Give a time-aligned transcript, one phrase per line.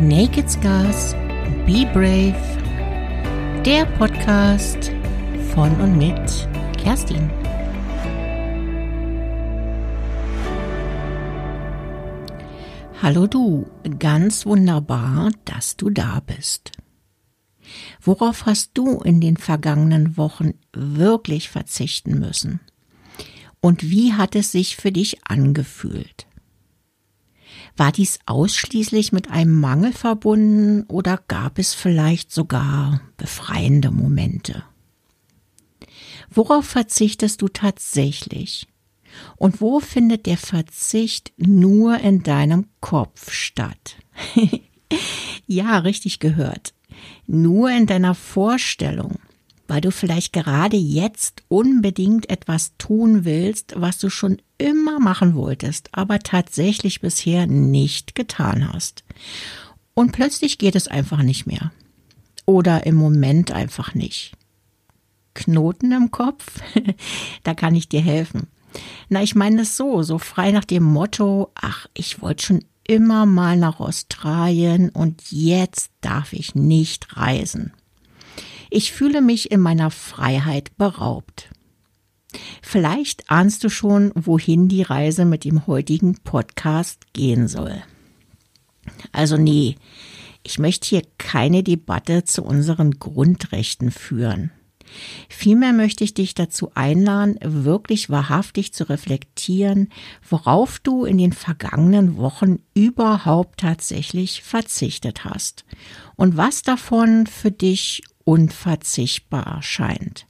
[0.00, 1.12] Naked Scars,
[1.66, 2.34] Be Brave,
[3.66, 4.92] der Podcast
[5.52, 6.48] von und mit
[6.78, 7.30] Kerstin.
[13.02, 13.66] Hallo du,
[13.98, 16.72] ganz wunderbar, dass du da bist.
[18.00, 22.60] Worauf hast du in den vergangenen Wochen wirklich verzichten müssen?
[23.60, 26.26] Und wie hat es sich für dich angefühlt?
[27.80, 34.64] War dies ausschließlich mit einem Mangel verbunden oder gab es vielleicht sogar befreiende Momente?
[36.28, 38.68] Worauf verzichtest du tatsächlich?
[39.36, 43.96] Und wo findet der Verzicht nur in deinem Kopf statt?
[45.46, 46.74] ja, richtig gehört.
[47.26, 49.20] Nur in deiner Vorstellung
[49.70, 55.90] weil du vielleicht gerade jetzt unbedingt etwas tun willst, was du schon immer machen wolltest,
[55.92, 59.04] aber tatsächlich bisher nicht getan hast.
[59.94, 61.70] Und plötzlich geht es einfach nicht mehr.
[62.46, 64.32] Oder im Moment einfach nicht.
[65.34, 66.60] Knoten im Kopf?
[67.44, 68.48] da kann ich dir helfen.
[69.08, 73.24] Na, ich meine es so, so frei nach dem Motto, ach, ich wollte schon immer
[73.24, 77.72] mal nach Australien und jetzt darf ich nicht reisen.
[78.70, 81.50] Ich fühle mich in meiner Freiheit beraubt.
[82.62, 87.82] Vielleicht ahnst du schon, wohin die Reise mit dem heutigen Podcast gehen soll.
[89.10, 89.74] Also nee,
[90.44, 94.52] ich möchte hier keine Debatte zu unseren Grundrechten führen.
[95.28, 99.88] Vielmehr möchte ich dich dazu einladen, wirklich wahrhaftig zu reflektieren,
[100.28, 105.64] worauf du in den vergangenen Wochen überhaupt tatsächlich verzichtet hast
[106.16, 110.26] und was davon für dich unverzichtbar erscheint.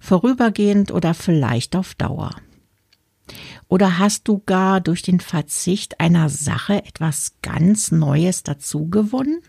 [0.00, 2.34] Vorübergehend oder vielleicht auf Dauer.
[3.68, 9.40] Oder hast du gar durch den Verzicht einer Sache etwas ganz Neues dazu gewonnen?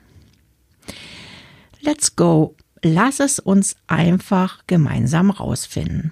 [1.81, 2.55] Let's go.
[2.81, 6.11] Lass es uns einfach gemeinsam rausfinden.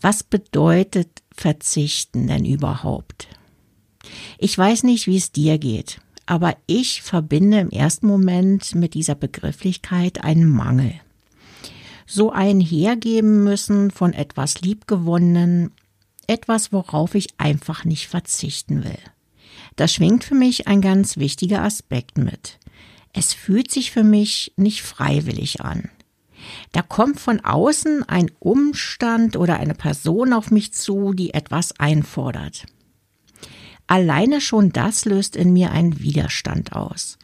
[0.00, 3.28] Was bedeutet Verzichten denn überhaupt?
[4.38, 9.14] Ich weiß nicht, wie es dir geht aber ich verbinde im ersten Moment mit dieser
[9.14, 10.94] Begrifflichkeit einen Mangel.
[12.04, 15.72] So ein Hergeben müssen von etwas Liebgewonnenen,
[16.26, 18.98] etwas, worauf ich einfach nicht verzichten will.
[19.76, 22.58] Da schwingt für mich ein ganz wichtiger Aspekt mit.
[23.18, 25.88] Es fühlt sich für mich nicht freiwillig an.
[26.72, 32.66] Da kommt von außen ein Umstand oder eine Person auf mich zu, die etwas einfordert.
[33.86, 37.18] Alleine schon das löst in mir einen Widerstand aus,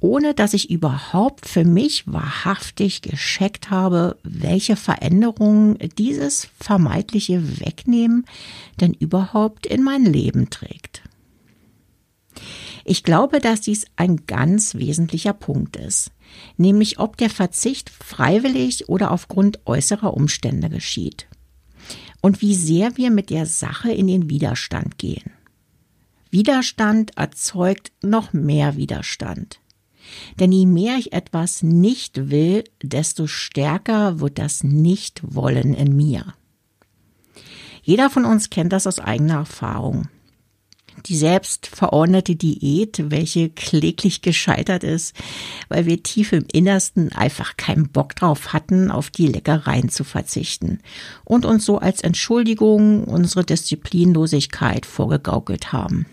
[0.00, 8.26] ohne dass ich überhaupt für mich wahrhaftig gescheckt habe, welche Veränderungen dieses vermeintliche Wegnehmen
[8.80, 10.87] denn überhaupt in mein Leben trägt.
[12.90, 16.10] Ich glaube, dass dies ein ganz wesentlicher Punkt ist,
[16.56, 21.28] nämlich ob der Verzicht freiwillig oder aufgrund äußerer Umstände geschieht
[22.22, 25.32] und wie sehr wir mit der Sache in den Widerstand gehen.
[26.30, 29.60] Widerstand erzeugt noch mehr Widerstand.
[30.40, 36.32] Denn je mehr ich etwas nicht will, desto stärker wird das Nicht-Wollen in mir.
[37.82, 40.08] Jeder von uns kennt das aus eigener Erfahrung.
[41.06, 45.14] Die selbst verordnete Diät, welche kläglich gescheitert ist,
[45.68, 50.80] weil wir tief im Innersten einfach keinen Bock drauf hatten, auf die Leckereien zu verzichten
[51.24, 56.06] und uns so als Entschuldigung unsere Disziplinlosigkeit vorgegaukelt haben.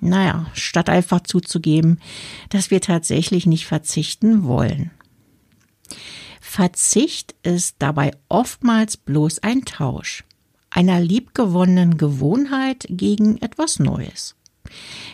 [0.00, 2.00] Naja, statt einfach zuzugeben,
[2.48, 4.90] dass wir tatsächlich nicht verzichten wollen.
[6.40, 10.24] Verzicht ist dabei oftmals bloß ein Tausch
[10.70, 14.36] einer liebgewonnenen Gewohnheit gegen etwas Neues.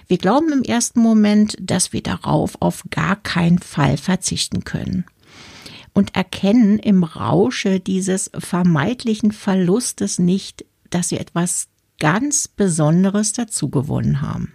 [0.07, 5.05] Wir glauben im ersten Moment, dass wir darauf auf gar keinen Fall verzichten können
[5.95, 11.69] und erkennen im Rausche dieses vermeintlichen Verlustes nicht, dass wir etwas
[11.99, 14.53] ganz Besonderes dazu gewonnen haben.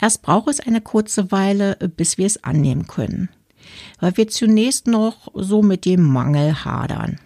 [0.00, 3.28] Erst braucht es eine kurze Weile, bis wir es annehmen können,
[4.00, 7.20] weil wir zunächst noch so mit dem Mangel hadern.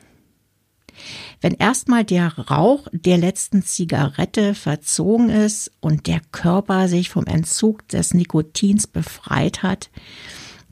[1.40, 7.86] Wenn erstmal der Rauch der letzten Zigarette verzogen ist und der Körper sich vom Entzug
[7.88, 9.90] des Nikotins befreit hat,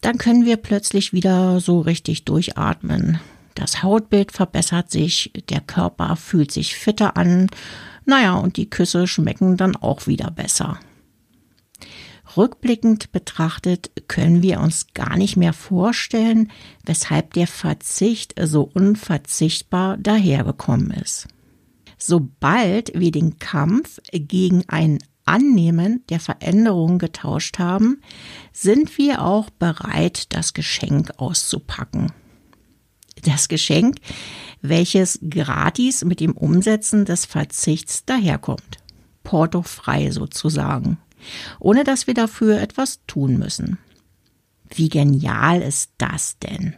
[0.00, 3.20] dann können wir plötzlich wieder so richtig durchatmen.
[3.54, 7.48] Das Hautbild verbessert sich, der Körper fühlt sich fitter an,
[8.04, 10.78] naja, und die Küsse schmecken dann auch wieder besser.
[12.36, 16.50] Rückblickend betrachtet können wir uns gar nicht mehr vorstellen,
[16.84, 21.28] weshalb der Verzicht so unverzichtbar dahergekommen ist.
[21.98, 28.00] Sobald wir den Kampf gegen ein Annehmen der Veränderung getauscht haben,
[28.52, 32.12] sind wir auch bereit, das Geschenk auszupacken.
[33.22, 33.96] Das Geschenk,
[34.60, 38.78] welches gratis mit dem Umsetzen des Verzichts daherkommt.
[39.24, 40.98] Portofrei sozusagen,
[41.58, 43.78] ohne dass wir dafür etwas tun müssen.
[44.74, 46.76] Wie genial ist das denn?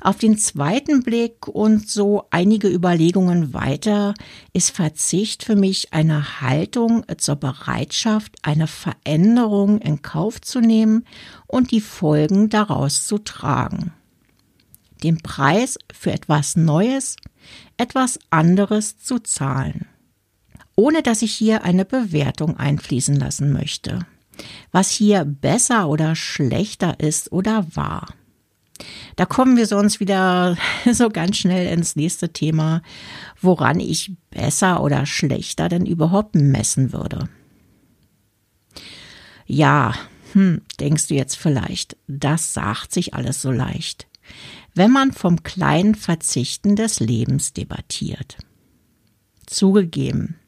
[0.00, 4.14] Auf den zweiten Blick und so einige Überlegungen weiter
[4.54, 11.04] ist Verzicht für mich eine Haltung zur Bereitschaft, eine Veränderung in Kauf zu nehmen
[11.46, 13.92] und die Folgen daraus zu tragen.
[15.02, 17.16] Den Preis für etwas Neues,
[17.76, 19.86] etwas anderes zu zahlen.
[20.80, 24.06] Ohne dass ich hier eine Bewertung einfließen lassen möchte.
[24.72, 28.14] Was hier besser oder schlechter ist oder war.
[29.14, 30.56] Da kommen wir sonst wieder
[30.90, 32.80] so ganz schnell ins nächste Thema,
[33.42, 37.28] woran ich besser oder schlechter denn überhaupt messen würde.
[39.44, 39.92] Ja,
[40.32, 44.06] hm, denkst du jetzt vielleicht, das sagt sich alles so leicht,
[44.74, 48.38] wenn man vom kleinen Verzichten des Lebens debattiert.
[49.44, 50.39] Zugegeben,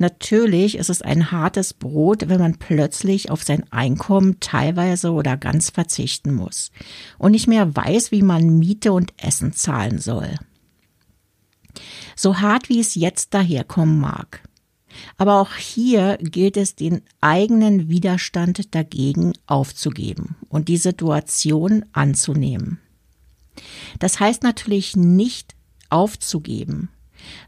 [0.00, 5.68] Natürlich ist es ein hartes Brot, wenn man plötzlich auf sein Einkommen teilweise oder ganz
[5.68, 6.70] verzichten muss
[7.18, 10.36] und nicht mehr weiß, wie man Miete und Essen zahlen soll.
[12.16, 14.42] So hart wie es jetzt daherkommen mag.
[15.18, 22.80] Aber auch hier gilt es, den eigenen Widerstand dagegen aufzugeben und die Situation anzunehmen.
[23.98, 25.54] Das heißt natürlich nicht
[25.90, 26.88] aufzugeben,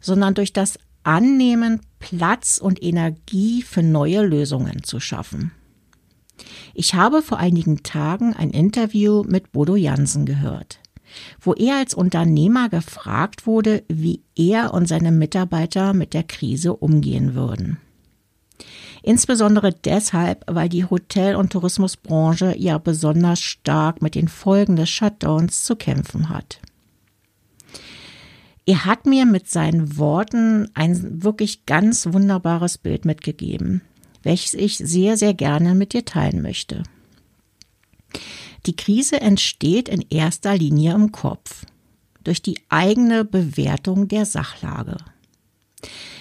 [0.02, 5.52] sondern durch das Annehmen Platz und Energie für neue Lösungen zu schaffen.
[6.74, 10.80] Ich habe vor einigen Tagen ein Interview mit Bodo Jansen gehört,
[11.40, 17.34] wo er als Unternehmer gefragt wurde, wie er und seine Mitarbeiter mit der Krise umgehen
[17.34, 17.78] würden.
[19.02, 25.64] Insbesondere deshalb, weil die Hotel- und Tourismusbranche ja besonders stark mit den Folgen des Shutdowns
[25.64, 26.60] zu kämpfen hat.
[28.64, 33.82] Er hat mir mit seinen Worten ein wirklich ganz wunderbares Bild mitgegeben,
[34.22, 36.84] welches ich sehr, sehr gerne mit dir teilen möchte.
[38.66, 41.66] Die Krise entsteht in erster Linie im Kopf,
[42.22, 44.96] durch die eigene Bewertung der Sachlage.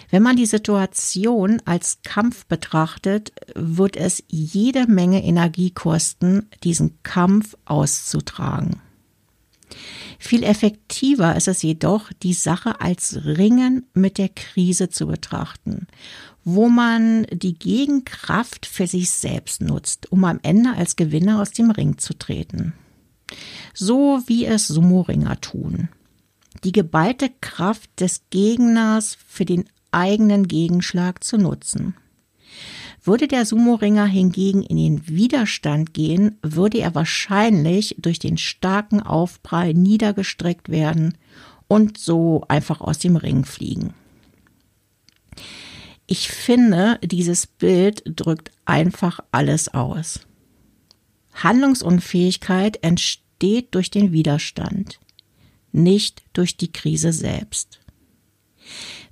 [0.10, 7.56] Wenn man die Situation als Kampf betrachtet, wird es jede Menge Energie kosten, diesen Kampf
[7.66, 8.82] auszutragen.
[10.24, 15.88] Viel effektiver ist es jedoch, die Sache als Ringen mit der Krise zu betrachten,
[16.44, 21.72] wo man die Gegenkraft für sich selbst nutzt, um am Ende als Gewinner aus dem
[21.72, 22.74] Ring zu treten.
[23.74, 25.90] So wie es Sumo-Ringer tun.
[26.64, 31.96] Die geballte Kraft des Gegners für den eigenen Gegenschlag zu nutzen.
[33.04, 39.74] Würde der Sumo-Ringer hingegen in den Widerstand gehen, würde er wahrscheinlich durch den starken Aufprall
[39.74, 41.18] niedergestreckt werden
[41.68, 43.94] und so einfach aus dem Ring fliegen.
[46.06, 50.20] Ich finde, dieses Bild drückt einfach alles aus.
[51.34, 55.00] Handlungsunfähigkeit entsteht durch den Widerstand,
[55.72, 57.80] nicht durch die Krise selbst.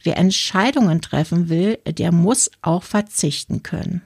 [0.03, 4.01] Wer Entscheidungen treffen will, der muss auch verzichten können.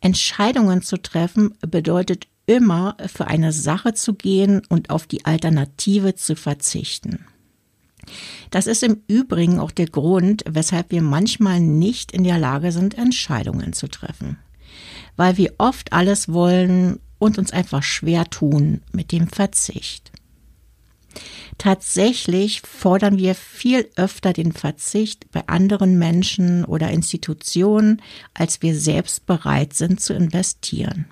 [0.00, 6.34] Entscheidungen zu treffen bedeutet immer für eine Sache zu gehen und auf die Alternative zu
[6.34, 7.26] verzichten.
[8.50, 12.96] Das ist im Übrigen auch der Grund, weshalb wir manchmal nicht in der Lage sind,
[12.96, 14.38] Entscheidungen zu treffen,
[15.16, 20.12] weil wir oft alles wollen und uns einfach schwer tun mit dem Verzicht.
[21.58, 28.00] Tatsächlich fordern wir viel öfter den Verzicht bei anderen Menschen oder Institutionen,
[28.32, 31.06] als wir selbst bereit sind zu investieren.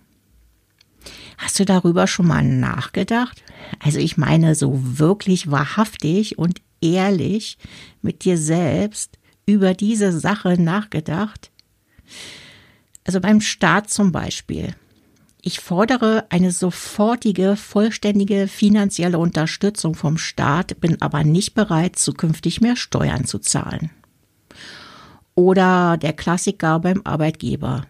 [1.37, 3.43] Hast du darüber schon mal nachgedacht?
[3.81, 7.59] Also ich meine so wirklich wahrhaftig und ehrlich
[8.01, 11.51] mit dir selbst über diese Sache nachgedacht?
[13.05, 14.75] Also beim Staat zum Beispiel.
[15.47, 22.75] Ich fordere eine sofortige, vollständige finanzielle Unterstützung vom Staat, bin aber nicht bereit, zukünftig mehr
[22.75, 23.91] Steuern zu zahlen.
[25.37, 27.87] Oder der Klassiker beim Arbeitgeber.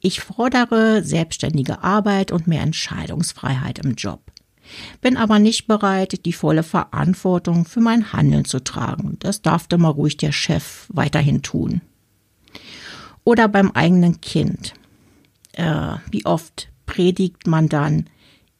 [0.00, 4.20] Ich fordere selbstständige Arbeit und mehr Entscheidungsfreiheit im Job,
[5.00, 9.16] bin aber nicht bereit, die volle Verantwortung für mein Handeln zu tragen.
[9.20, 11.80] Das darf doch mal ruhig der Chef weiterhin tun.
[13.24, 14.74] Oder beim eigenen Kind.
[15.54, 18.04] Äh, wie oft predigt man dann,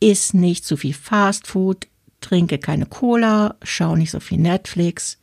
[0.00, 1.86] iss nicht zu viel Fastfood,
[2.22, 5.18] trinke keine Cola, schau nicht so viel Netflix.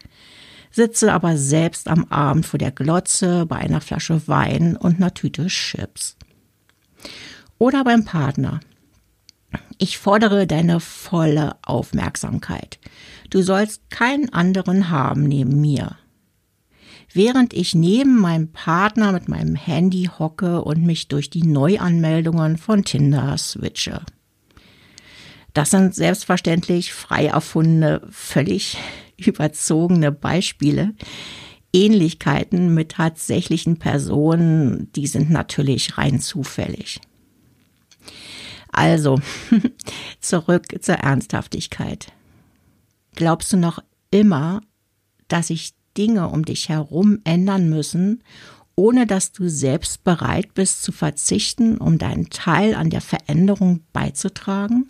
[0.70, 5.48] sitze aber selbst am Abend vor der Glotze bei einer Flasche Wein und einer Tüte
[5.48, 6.18] Chips.
[7.58, 8.60] Oder beim Partner.
[9.80, 12.78] Ich fordere deine volle Aufmerksamkeit.
[13.32, 15.98] Du sollst keinen anderen haben neben mir.
[17.12, 22.84] Während ich neben meinem Partner mit meinem Handy hocke und mich durch die Neuanmeldungen von
[22.84, 24.02] Tinder switche.
[25.54, 28.78] Das sind selbstverständlich frei erfundene, völlig
[29.18, 30.94] überzogene Beispiele.
[31.74, 37.00] Ähnlichkeiten mit tatsächlichen Personen, die sind natürlich rein zufällig.
[38.72, 39.20] Also,
[40.20, 42.12] zurück zur Ernsthaftigkeit.
[43.16, 44.62] Glaubst du noch immer,
[45.28, 48.24] dass sich Dinge um dich herum ändern müssen,
[48.76, 54.90] ohne dass du selbst bereit bist zu verzichten, um deinen Teil an der Veränderung beizutragen?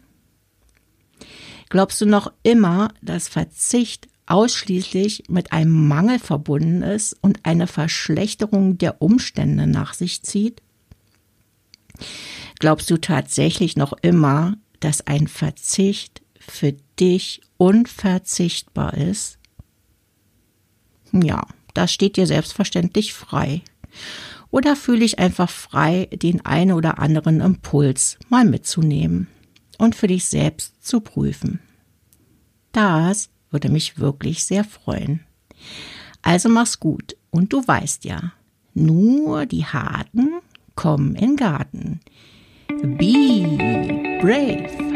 [1.70, 8.78] Glaubst du noch immer, dass Verzicht ausschließlich mit einem Mangel verbunden ist und eine Verschlechterung
[8.78, 10.62] der Umstände nach sich zieht?
[12.60, 19.39] Glaubst du tatsächlich noch immer, dass ein Verzicht für dich unverzichtbar ist?
[21.12, 23.62] Ja, das steht dir selbstverständlich frei.
[24.52, 29.28] Oder fühle ich einfach frei, den einen oder anderen Impuls mal mitzunehmen
[29.78, 31.60] und für dich selbst zu prüfen.
[32.72, 35.22] Das würde mich wirklich sehr freuen.
[36.22, 38.34] Also mach's gut und du weißt ja,
[38.74, 40.34] nur die Harten
[40.76, 42.00] kommen in Garten.
[42.68, 44.89] Be brave.